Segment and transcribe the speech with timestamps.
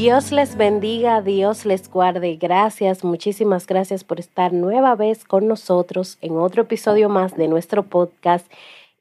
[0.00, 2.36] Dios les bendiga, Dios les guarde.
[2.36, 7.82] Gracias, muchísimas gracias por estar nueva vez con nosotros en otro episodio más de nuestro
[7.82, 8.48] podcast.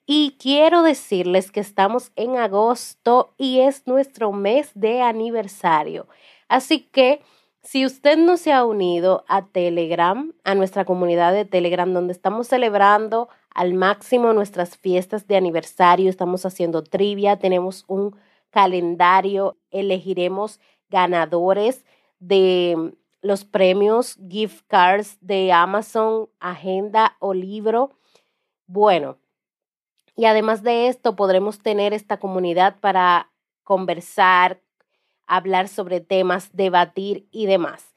[0.07, 6.07] Y quiero decirles que estamos en agosto y es nuestro mes de aniversario.
[6.49, 7.21] Así que
[7.61, 12.47] si usted no se ha unido a Telegram, a nuestra comunidad de Telegram, donde estamos
[12.47, 18.15] celebrando al máximo nuestras fiestas de aniversario, estamos haciendo trivia, tenemos un
[18.49, 21.85] calendario, elegiremos ganadores
[22.19, 27.91] de los premios gift cards de Amazon, agenda o libro.
[28.67, 29.17] Bueno,
[30.15, 33.31] y además de esto podremos tener esta comunidad para
[33.63, 34.61] conversar,
[35.27, 37.93] hablar sobre temas, debatir y demás.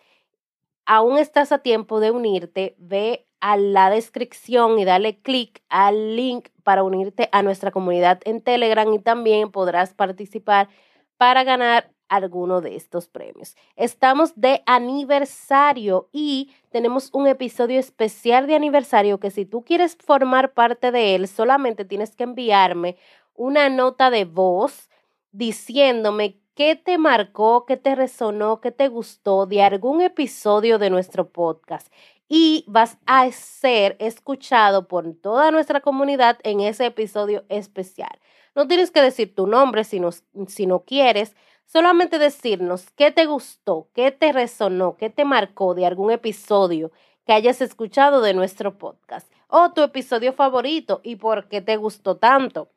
[0.84, 6.48] Aún estás a tiempo de unirte, ve a la descripción y dale clic al link
[6.62, 10.68] para unirte a nuestra comunidad en Telegram y también podrás participar
[11.16, 13.56] para ganar alguno de estos premios.
[13.76, 20.52] Estamos de aniversario y tenemos un episodio especial de aniversario que si tú quieres formar
[20.52, 22.96] parte de él, solamente tienes que enviarme
[23.34, 24.90] una nota de voz
[25.32, 31.30] diciéndome qué te marcó, qué te resonó, qué te gustó de algún episodio de nuestro
[31.30, 31.90] podcast.
[32.28, 38.18] Y vas a ser escuchado por toda nuestra comunidad en ese episodio especial.
[38.54, 40.10] No tienes que decir tu nombre si no,
[40.46, 41.34] si no quieres,
[41.70, 46.90] solamente decirnos qué te gustó, qué te resonó, qué te marcó de algún episodio
[47.24, 52.16] que hayas escuchado de nuestro podcast o tu episodio favorito y por qué te gustó
[52.16, 52.70] tanto.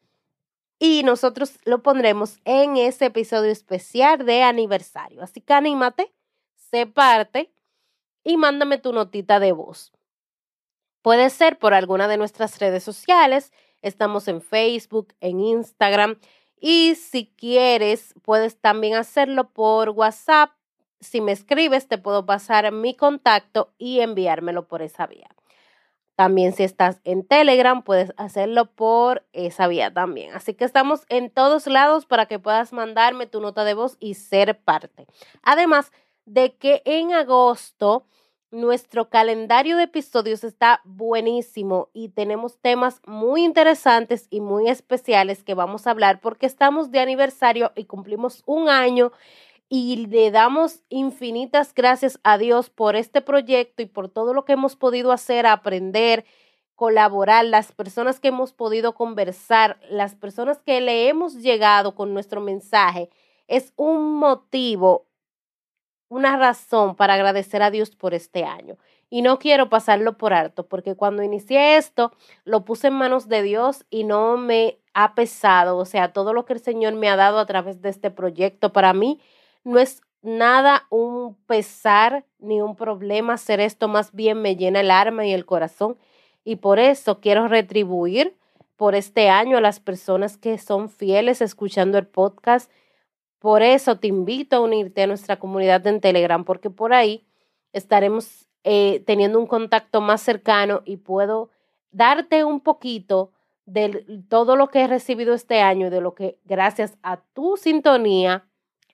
[0.77, 5.23] Y nosotros lo pondremos en ese episodio especial de aniversario.
[5.23, 6.11] Así que anímate,
[6.55, 7.51] sé parte
[8.23, 9.91] y mándame tu notita de voz.
[11.01, 13.51] Puede ser por alguna de nuestras redes sociales.
[13.81, 16.17] Estamos en Facebook, en Instagram
[16.65, 20.51] y si quieres, puedes también hacerlo por WhatsApp.
[21.01, 25.27] Si me escribes, te puedo pasar mi contacto y enviármelo por esa vía.
[26.15, 30.33] También si estás en Telegram, puedes hacerlo por esa vía también.
[30.33, 34.13] Así que estamos en todos lados para que puedas mandarme tu nota de voz y
[34.13, 35.05] ser parte.
[35.41, 35.91] Además
[36.23, 38.05] de que en agosto
[38.53, 45.55] nuestro calendario de episodios está buenísimo y tenemos temas muy interesantes y muy especiales que
[45.55, 49.11] vamos a hablar porque estamos de aniversario y cumplimos un año
[49.69, 54.53] y le damos infinitas gracias a Dios por este proyecto y por todo lo que
[54.53, 56.23] hemos podido hacer, aprender,
[56.75, 62.39] colaborar, las personas que hemos podido conversar, las personas que le hemos llegado con nuestro
[62.39, 63.09] mensaje.
[63.47, 65.07] Es un motivo
[66.09, 68.77] una razón para agradecer a Dios por este año.
[69.09, 72.11] Y no quiero pasarlo por alto, porque cuando inicié esto,
[72.45, 75.77] lo puse en manos de Dios y no me ha pesado.
[75.77, 78.73] O sea, todo lo que el Señor me ha dado a través de este proyecto,
[78.73, 79.19] para mí
[79.63, 84.89] no es nada un pesar ni un problema hacer esto, más bien me llena el
[84.89, 85.97] alma y el corazón.
[86.43, 88.35] Y por eso quiero retribuir
[88.75, 92.71] por este año a las personas que son fieles escuchando el podcast
[93.43, 97.27] por eso te invito a unirte a nuestra comunidad en Telegram, porque por ahí
[97.73, 101.49] estaremos eh, teniendo un contacto más cercano y puedo
[101.91, 103.33] darte un poquito
[103.65, 108.45] de todo lo que he recibido este año de lo que gracias a tu sintonía,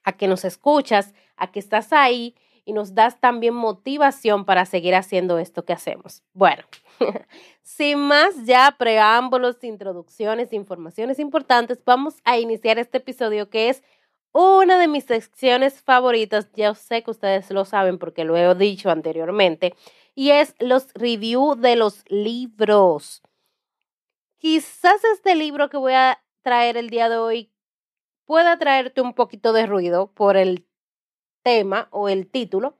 [0.02, 2.34] a que nos escuchas, a que estás ahí
[2.64, 6.24] y nos das también motivación para seguir haciendo esto que hacemos.
[6.32, 6.64] Bueno,
[7.62, 13.84] sin más ya preámbulos, introducciones, informaciones importantes, vamos a iniciar este episodio que es
[14.32, 18.90] una de mis secciones favoritas, ya sé que ustedes lo saben porque lo he dicho
[18.90, 19.74] anteriormente,
[20.14, 23.22] y es los reviews de los libros.
[24.38, 27.52] Quizás este libro que voy a traer el día de hoy
[28.24, 30.66] pueda traerte un poquito de ruido por el
[31.42, 32.76] tema o el título,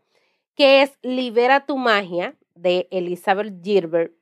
[0.54, 4.12] que es Libera tu magia de Elizabeth Gilbert.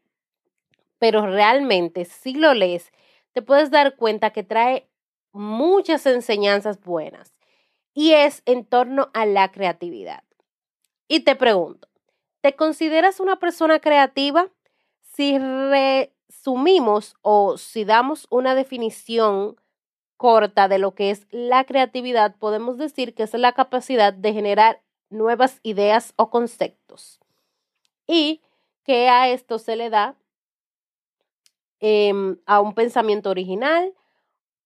[0.98, 2.90] Pero realmente, si lo lees,
[3.32, 4.87] te puedes dar cuenta que trae
[5.32, 7.34] muchas enseñanzas buenas
[7.94, 10.22] y es en torno a la creatividad.
[11.08, 11.88] Y te pregunto,
[12.40, 14.50] ¿te consideras una persona creativa?
[15.00, 19.56] Si resumimos o si damos una definición
[20.16, 24.82] corta de lo que es la creatividad, podemos decir que es la capacidad de generar
[25.10, 27.20] nuevas ideas o conceptos.
[28.06, 28.42] Y
[28.84, 30.16] que a esto se le da
[31.80, 33.94] em, a un pensamiento original,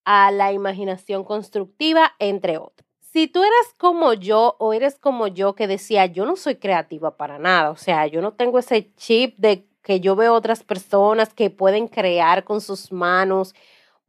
[0.05, 2.87] a la imaginación constructiva, entre otros.
[2.99, 7.15] si tú eras como yo o eres como yo que decía, yo no soy creativa
[7.15, 11.33] para nada, o sea, yo no tengo ese chip de que yo veo otras personas
[11.33, 13.53] que pueden crear con sus manos,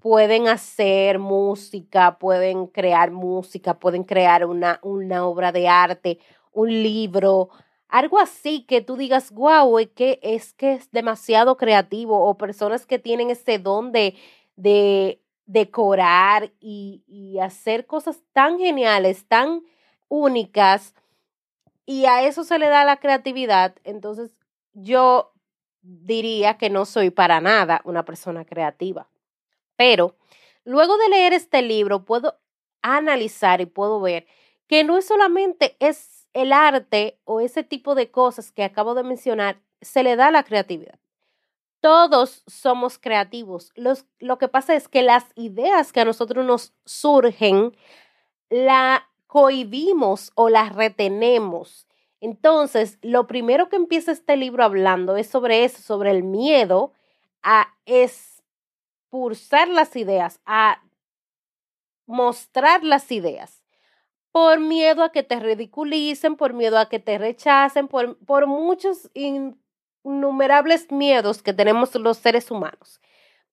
[0.00, 6.18] pueden hacer música, pueden crear música, pueden crear una, una obra de arte,
[6.52, 7.50] un libro,
[7.88, 12.86] algo así que tú digas, wow, es que es que es demasiado creativo o personas
[12.86, 14.14] que tienen ese don de,
[14.56, 19.62] de decorar y, y hacer cosas tan geniales, tan
[20.08, 20.94] únicas,
[21.86, 24.38] y a eso se le da la creatividad, entonces
[24.72, 25.32] yo
[25.82, 29.08] diría que no soy para nada una persona creativa.
[29.76, 30.16] Pero
[30.64, 32.38] luego de leer este libro puedo
[32.80, 34.26] analizar y puedo ver
[34.66, 39.04] que no es solamente es el arte o ese tipo de cosas que acabo de
[39.04, 40.98] mencionar, se le da la creatividad.
[41.84, 43.70] Todos somos creativos.
[44.18, 47.76] Lo que pasa es que las ideas que a nosotros nos surgen,
[48.48, 51.86] la cohibimos o las retenemos.
[52.22, 56.94] Entonces, lo primero que empieza este libro hablando es sobre eso, sobre el miedo
[57.42, 60.82] a expulsar las ideas, a
[62.06, 63.62] mostrar las ideas,
[64.32, 69.10] por miedo a que te ridiculicen, por miedo a que te rechacen, por, por muchos
[70.04, 73.00] innumerables miedos que tenemos los seres humanos.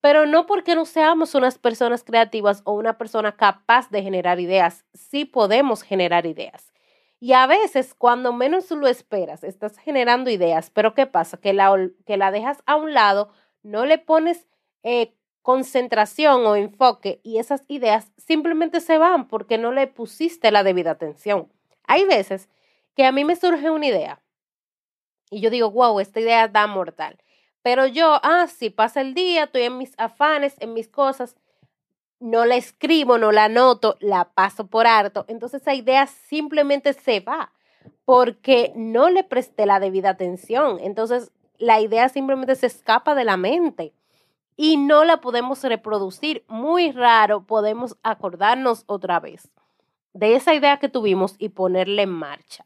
[0.01, 4.85] Pero no porque no seamos unas personas creativas o una persona capaz de generar ideas,
[4.93, 6.71] sí podemos generar ideas.
[7.19, 11.37] Y a veces, cuando menos lo esperas, estás generando ideas, pero ¿qué pasa?
[11.37, 13.29] Que la, que la dejas a un lado,
[13.61, 14.47] no le pones
[14.81, 20.63] eh, concentración o enfoque y esas ideas simplemente se van porque no le pusiste la
[20.63, 21.51] debida atención.
[21.85, 22.49] Hay veces
[22.95, 24.21] que a mí me surge una idea
[25.31, 27.17] y yo digo, wow, esta idea da mortal.
[27.63, 31.35] Pero yo, ah, si pasa el día, estoy en mis afanes, en mis cosas,
[32.19, 35.25] no la escribo, no la anoto, la paso por harto.
[35.27, 37.51] Entonces esa idea simplemente se va
[38.05, 40.77] porque no le presté la debida atención.
[40.81, 43.93] Entonces la idea simplemente se escapa de la mente
[44.57, 46.43] y no la podemos reproducir.
[46.47, 49.49] Muy raro podemos acordarnos otra vez
[50.13, 52.65] de esa idea que tuvimos y ponerla en marcha.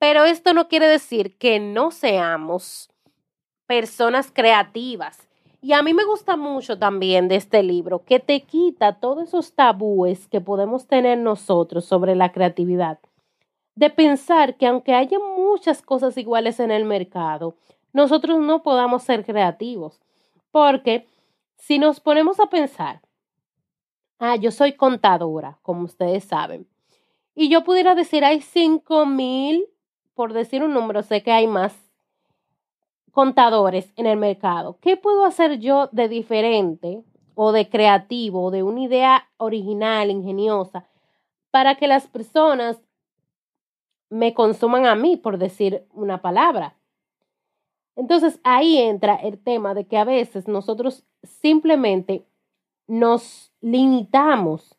[0.00, 2.90] Pero esto no quiere decir que no seamos
[3.66, 5.28] personas creativas
[5.62, 9.52] y a mí me gusta mucho también de este libro que te quita todos esos
[9.52, 12.98] tabúes que podemos tener nosotros sobre la creatividad.
[13.74, 17.56] De pensar que aunque haya muchas cosas iguales en el mercado,
[17.92, 20.00] nosotros no podamos ser creativos.
[20.50, 21.06] Porque
[21.56, 23.02] si nos ponemos a pensar,
[24.18, 26.66] ah, yo soy contadora, como ustedes saben,
[27.34, 29.66] y yo pudiera decir, hay cinco mil,
[30.20, 31.74] por decir un número, sé que hay más
[33.10, 34.76] contadores en el mercado.
[34.82, 37.02] ¿Qué puedo hacer yo de diferente
[37.34, 40.86] o de creativo o de una idea original, ingeniosa,
[41.50, 42.82] para que las personas
[44.10, 46.76] me consuman a mí, por decir una palabra?
[47.96, 52.26] Entonces ahí entra el tema de que a veces nosotros simplemente
[52.86, 54.76] nos limitamos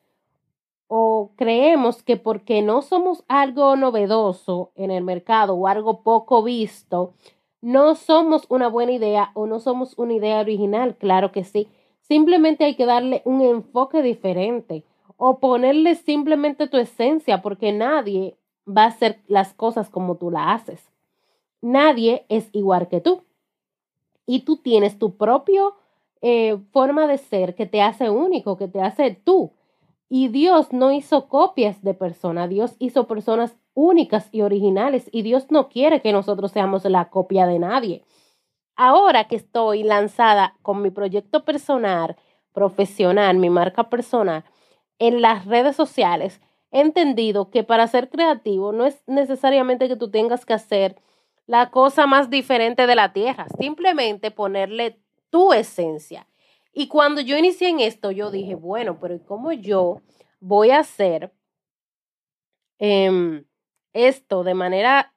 [0.93, 7.13] o creemos que porque no somos algo novedoso en el mercado o algo poco visto,
[7.61, 11.69] no somos una buena idea o no somos una idea original, claro que sí.
[12.01, 14.83] Simplemente hay que darle un enfoque diferente
[15.15, 18.35] o ponerle simplemente tu esencia porque nadie
[18.67, 20.91] va a hacer las cosas como tú las haces.
[21.61, 23.23] Nadie es igual que tú.
[24.25, 25.61] Y tú tienes tu propia
[26.21, 29.53] eh, forma de ser que te hace único, que te hace tú.
[30.13, 35.49] Y Dios no hizo copias de personas, Dios hizo personas únicas y originales y Dios
[35.51, 38.03] no quiere que nosotros seamos la copia de nadie.
[38.75, 42.17] Ahora que estoy lanzada con mi proyecto personal,
[42.51, 44.43] profesional, mi marca personal,
[44.99, 46.41] en las redes sociales,
[46.71, 50.97] he entendido que para ser creativo no es necesariamente que tú tengas que hacer
[51.45, 54.99] la cosa más diferente de la tierra, simplemente ponerle
[55.29, 56.27] tu esencia.
[56.73, 60.01] Y cuando yo inicié en esto, yo dije, bueno, pero ¿cómo yo
[60.39, 61.33] voy a hacer
[62.79, 63.43] eh,
[63.93, 65.13] esto de manera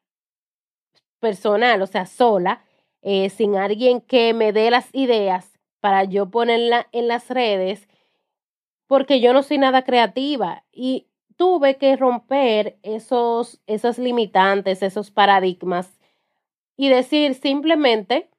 [1.21, 2.65] personal, o sea, sola,
[3.01, 7.89] eh, sin alguien que me dé las ideas para yo ponerla en las redes,
[8.87, 15.99] porque yo no soy nada creativa y tuve que romper esos, esos limitantes, esos paradigmas
[16.77, 18.31] y decir simplemente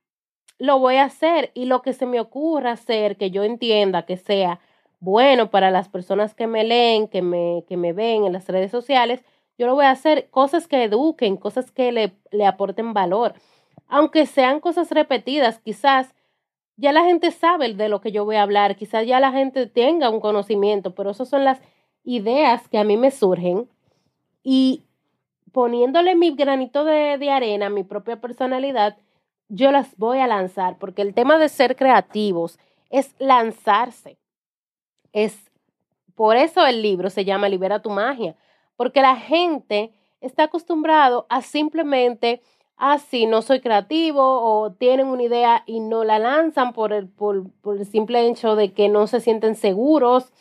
[0.57, 4.17] lo voy a hacer y lo que se me ocurra hacer, que yo entienda que
[4.17, 4.59] sea
[4.99, 8.71] bueno para las personas que me leen, que me, que me ven en las redes
[8.71, 9.23] sociales,
[9.57, 13.33] yo lo voy a hacer cosas que eduquen, cosas que le, le aporten valor.
[13.87, 16.13] Aunque sean cosas repetidas, quizás
[16.77, 19.67] ya la gente sabe de lo que yo voy a hablar, quizás ya la gente
[19.67, 21.61] tenga un conocimiento, pero esas son las
[22.03, 23.69] ideas que a mí me surgen
[24.43, 24.83] y
[25.51, 28.97] poniéndole mi granito de, de arena, mi propia personalidad,
[29.49, 32.59] yo las voy a lanzar, porque el tema de ser creativos
[32.89, 34.17] es lanzarse.
[35.13, 35.51] Es
[36.15, 38.35] por eso el libro se llama Libera tu magia,
[38.75, 42.41] porque la gente está acostumbrado a simplemente
[42.77, 47.07] así ah, no soy creativo o tienen una idea y no la lanzan por el,
[47.07, 50.31] por, por el simple hecho de que no se sienten seguros.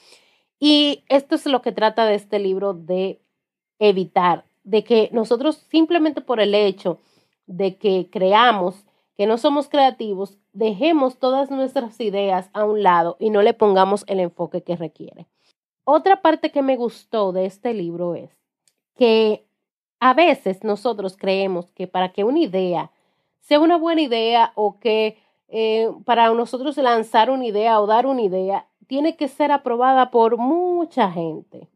[0.59, 3.21] Y esto es lo que trata de este libro de
[3.79, 6.99] evitar, de que nosotros simplemente por el hecho
[7.47, 8.85] de que creamos
[9.17, 14.05] que no somos creativos, dejemos todas nuestras ideas a un lado y no le pongamos
[14.09, 15.27] el enfoque que requiere.
[15.85, 18.31] Otra parte que me gustó de este libro es
[18.97, 19.45] que
[20.01, 22.91] a veces nosotros creemos que para que una idea
[23.41, 25.19] sea una buena idea o que
[25.49, 30.37] eh, para nosotros lanzar una idea o dar una idea, tiene que ser aprobada por
[30.39, 31.69] mucha gente.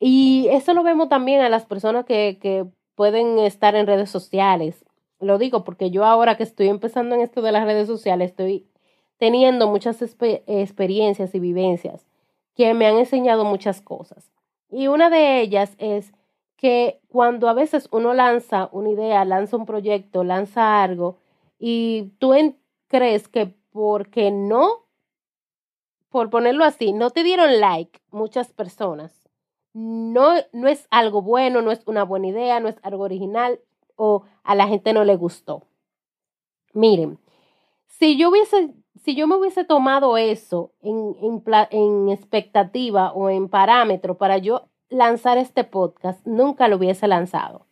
[0.00, 4.84] Y eso lo vemos también a las personas que, que pueden estar en redes sociales
[5.22, 8.66] lo digo porque yo ahora que estoy empezando en esto de las redes sociales, estoy
[9.18, 12.06] teniendo muchas experiencias y vivencias
[12.54, 14.32] que me han enseñado muchas cosas.
[14.68, 16.12] Y una de ellas es
[16.56, 21.18] que cuando a veces uno lanza una idea, lanza un proyecto, lanza algo,
[21.58, 22.34] y tú
[22.88, 24.86] crees que porque no,
[26.08, 29.28] por ponerlo así, no te dieron like muchas personas,
[29.72, 33.60] no, no es algo bueno, no es una buena idea, no es algo original,
[33.96, 35.66] o a la gente no le gustó.
[36.72, 37.18] Miren,
[37.86, 43.48] si yo hubiese, si yo me hubiese tomado eso en, en, en expectativa o en
[43.48, 47.66] parámetro para yo lanzar este podcast, nunca lo hubiese lanzado.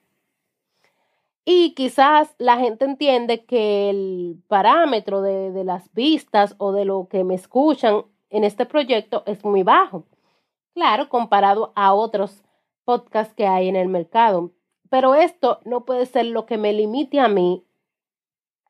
[1.44, 7.08] Y quizás la gente entiende que el parámetro de, de, las vistas o de lo
[7.08, 10.04] que me escuchan en este proyecto es muy bajo.
[10.74, 12.44] Claro, comparado a otros
[12.84, 14.52] podcasts que hay en el mercado.
[14.90, 17.64] Pero esto no puede ser lo que me limite a mí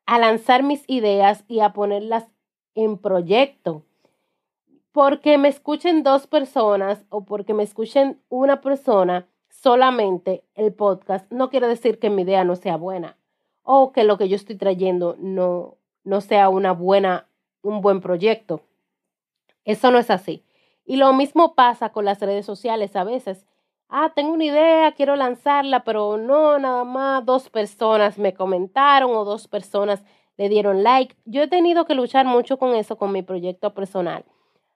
[0.05, 2.27] a lanzar mis ideas y a ponerlas
[2.75, 3.83] en proyecto.
[4.91, 11.49] Porque me escuchen dos personas o porque me escuchen una persona solamente el podcast, no
[11.49, 13.17] quiere decir que mi idea no sea buena
[13.63, 17.27] o que lo que yo estoy trayendo no, no sea una buena,
[17.61, 18.61] un buen proyecto.
[19.65, 20.43] Eso no es así.
[20.85, 23.45] Y lo mismo pasa con las redes sociales a veces
[23.91, 29.25] ah, tengo una idea, quiero lanzarla, pero no, nada más dos personas me comentaron o
[29.25, 30.03] dos personas
[30.37, 31.15] le dieron like.
[31.25, 34.23] Yo he tenido que luchar mucho con eso, con mi proyecto personal,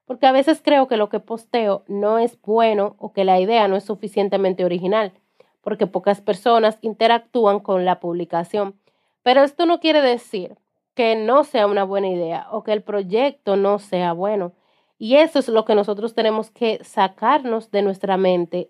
[0.06, 3.68] porque a veces creo que lo que posteo no es bueno o que la idea
[3.68, 5.14] no es suficientemente original,
[5.62, 8.76] porque pocas personas interactúan con la publicación.
[9.24, 10.58] Pero esto no quiere decir
[10.94, 14.52] que no sea una buena idea o que el proyecto no sea bueno.
[14.98, 18.70] Y eso es lo que nosotros tenemos que sacarnos de nuestra mente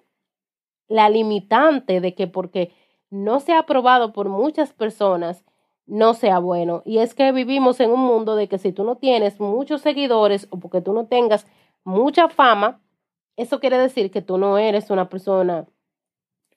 [0.87, 2.71] la limitante de que porque
[3.09, 5.45] no se ha aprobado por muchas personas,
[5.85, 6.81] no sea bueno.
[6.85, 10.47] Y es que vivimos en un mundo de que si tú no tienes muchos seguidores
[10.49, 11.45] o porque tú no tengas
[11.83, 12.81] mucha fama,
[13.37, 15.67] eso quiere decir que tú no eres una persona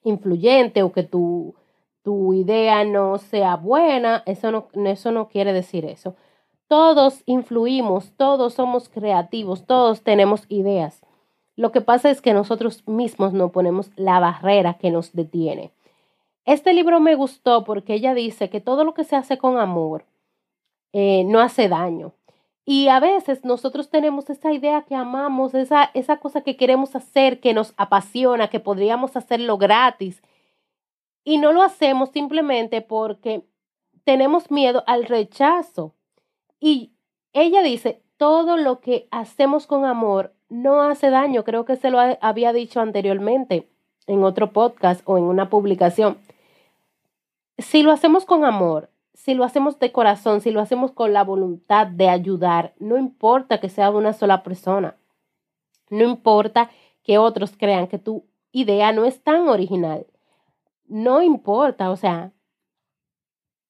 [0.03, 1.55] influyente o que tu,
[2.03, 4.23] tu idea no sea buena.
[4.25, 6.15] Eso no, eso no quiere decir eso.
[6.67, 11.01] Todos influimos, todos somos creativos, todos tenemos ideas.
[11.59, 15.73] Lo que pasa es que nosotros mismos no ponemos la barrera que nos detiene.
[16.45, 20.05] Este libro me gustó porque ella dice que todo lo que se hace con amor
[20.93, 22.13] eh, no hace daño.
[22.63, 27.41] Y a veces nosotros tenemos esa idea que amamos, esa, esa cosa que queremos hacer,
[27.41, 30.23] que nos apasiona, que podríamos hacerlo gratis.
[31.25, 33.43] Y no lo hacemos simplemente porque
[34.05, 35.93] tenemos miedo al rechazo.
[36.61, 36.93] Y
[37.33, 41.43] ella dice, todo lo que hacemos con amor no hace daño.
[41.43, 43.69] Creo que se lo había dicho anteriormente
[44.07, 46.17] en otro podcast o en una publicación.
[47.57, 51.23] Si lo hacemos con amor, si lo hacemos de corazón, si lo hacemos con la
[51.23, 54.95] voluntad de ayudar, no importa que sea una sola persona.
[55.89, 56.69] No importa
[57.03, 60.07] que otros crean que tu idea no es tan original.
[60.87, 62.31] No importa, o sea,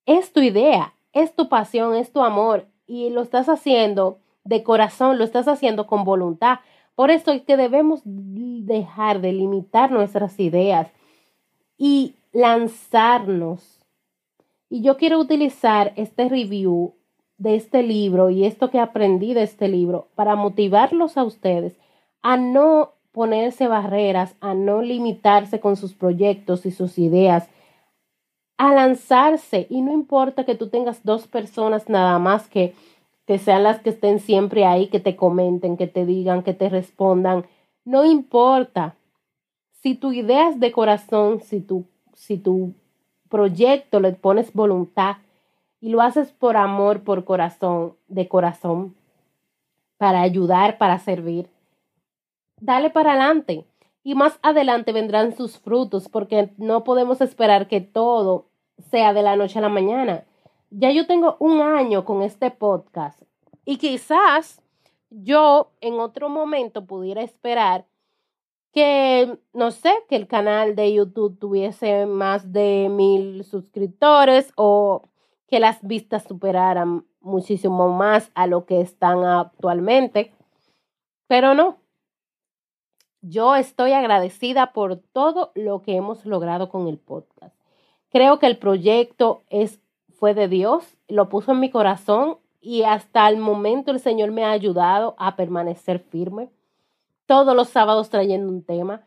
[0.05, 5.17] es tu idea, es tu pasión, es tu amor y lo estás haciendo de corazón,
[5.17, 6.59] lo estás haciendo con voluntad.
[6.95, 10.87] Por eso es que debemos dejar de limitar nuestras ideas
[11.77, 13.79] y lanzarnos.
[14.69, 16.95] Y yo quiero utilizar este review
[17.37, 21.77] de este libro y esto que aprendí de este libro para motivarlos a ustedes
[22.21, 27.49] a no ponerse barreras, a no limitarse con sus proyectos y sus ideas,
[28.57, 29.67] a lanzarse.
[29.69, 32.75] Y no importa que tú tengas dos personas nada más que
[33.29, 36.67] que sean las que estén siempre ahí, que te comenten, que te digan, que te
[36.67, 37.45] respondan.
[37.85, 38.95] No importa
[39.69, 42.73] si tu idea es de corazón, si tu, si tu
[43.29, 45.17] proyecto le pones voluntad
[45.79, 48.95] y lo haces por amor, por corazón, de corazón,
[49.99, 51.51] para ayudar, para servir,
[52.59, 53.63] dale para adelante.
[54.01, 58.47] Y más adelante vendrán sus frutos, porque no podemos esperar que todo
[58.89, 60.23] sea de la noche a la mañana.
[60.71, 63.21] Ya yo tengo un año con este podcast
[63.65, 64.61] y quizás
[65.09, 67.87] yo en otro momento pudiera esperar
[68.71, 75.09] que, no sé, que el canal de YouTube tuviese más de mil suscriptores o
[75.47, 80.33] que las vistas superaran muchísimo más a lo que están actualmente.
[81.27, 81.79] Pero no,
[83.21, 87.55] yo estoy agradecida por todo lo que hemos logrado con el podcast.
[88.09, 89.79] Creo que el proyecto es,
[90.19, 94.43] fue de Dios, lo puso en mi corazón y hasta el momento el Señor me
[94.43, 96.49] ha ayudado a permanecer firme.
[97.25, 99.01] Todos los sábados trayendo un tema.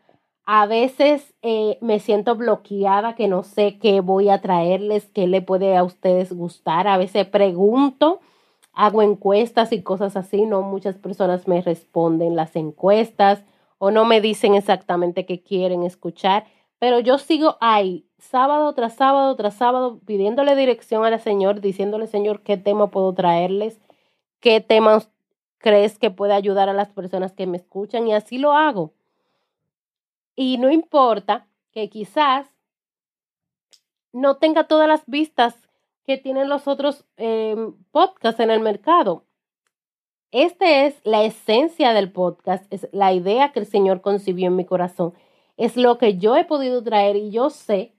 [0.45, 5.43] A veces eh, me siento bloqueada, que no sé qué voy a traerles, qué le
[5.43, 6.89] puede a ustedes gustar.
[6.89, 8.21] A veces pregunto,
[8.73, 10.47] hago encuestas y cosas así.
[10.47, 13.45] No muchas personas me responden las encuestas
[13.85, 16.45] o no me dicen exactamente qué quieren escuchar,
[16.83, 22.43] pero yo sigo ahí, sábado tras sábado tras sábado, pidiéndole dirección al Señor, diciéndole, Señor,
[22.43, 23.81] qué tema puedo traerles,
[24.41, 25.09] qué temas
[25.59, 28.91] crees que puede ayudar a las personas que me escuchan, y así lo hago.
[30.35, 32.49] Y no importa que quizás
[34.13, 35.55] no tenga todas las vistas
[36.05, 37.55] que tienen los otros eh,
[37.93, 39.23] podcasts en el mercado.
[40.33, 44.65] Esta es la esencia del podcast, es la idea que el Señor concibió en mi
[44.65, 45.15] corazón.
[45.63, 47.95] Es lo que yo he podido traer y yo sé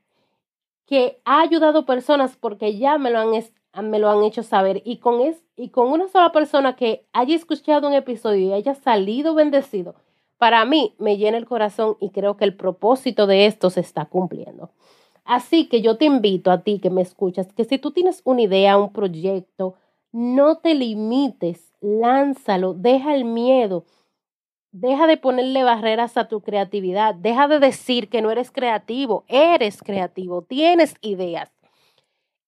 [0.86, 4.82] que ha ayudado personas porque ya me lo han, me lo han hecho saber.
[4.86, 8.76] Y con, es, y con una sola persona que haya escuchado un episodio y haya
[8.76, 9.96] salido bendecido,
[10.38, 14.06] para mí me llena el corazón y creo que el propósito de esto se está
[14.06, 14.72] cumpliendo.
[15.24, 18.42] Así que yo te invito a ti que me escuchas, que si tú tienes una
[18.42, 19.76] idea, un proyecto,
[20.12, 23.86] no te limites lánzalo, deja el miedo,
[24.74, 29.82] deja de ponerle barreras a tu creatividad, deja de decir que no eres creativo, eres
[29.82, 31.52] creativo, tienes ideas.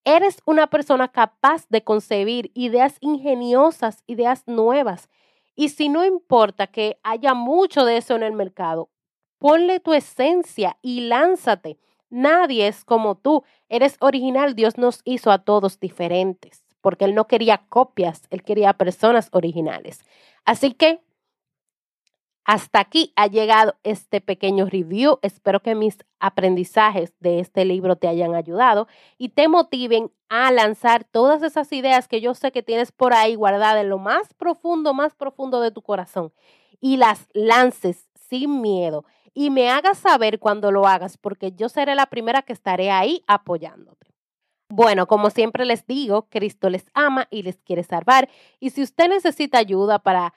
[0.03, 5.09] Eres una persona capaz de concebir ideas ingeniosas, ideas nuevas.
[5.55, 8.89] Y si no importa que haya mucho de eso en el mercado,
[9.39, 11.77] ponle tu esencia y lánzate.
[12.09, 13.43] Nadie es como tú.
[13.69, 14.55] Eres original.
[14.55, 20.03] Dios nos hizo a todos diferentes porque él no quería copias, él quería personas originales.
[20.45, 20.99] Así que
[22.45, 25.17] hasta aquí ha llegado este pequeño review.
[25.23, 31.03] Espero que mis aprendizajes de este libro te hayan ayudado y te motiven a lanzar
[31.03, 34.93] todas esas ideas que yo sé que tienes por ahí guardadas en lo más profundo,
[34.93, 36.31] más profundo de tu corazón
[36.79, 41.95] y las lances sin miedo y me hagas saber cuando lo hagas porque yo seré
[41.95, 44.07] la primera que estaré ahí apoyándote.
[44.69, 48.29] Bueno, como siempre les digo, Cristo les ama y les quiere salvar.
[48.59, 50.33] Y si usted necesita ayuda para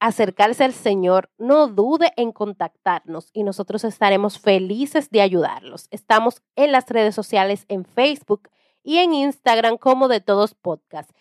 [0.00, 5.88] acercarse al Señor, no dude en contactarnos y nosotros estaremos felices de ayudarlos.
[5.90, 8.50] Estamos en las redes sociales, en Facebook
[8.82, 11.14] y en Instagram como de todos podcasts.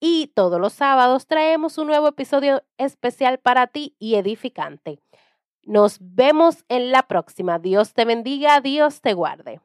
[0.00, 4.98] Y todos los sábados traemos un nuevo episodio especial para ti y edificante.
[5.62, 7.58] Nos vemos en la próxima.
[7.60, 9.60] Dios te bendiga, Dios te guarde.